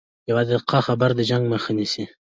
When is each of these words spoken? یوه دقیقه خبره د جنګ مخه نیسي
یوه 0.29 0.43
دقیقه 0.49 0.79
خبره 0.87 1.13
د 1.15 1.21
جنګ 1.29 1.43
مخه 1.53 1.71
نیسي 1.77 2.03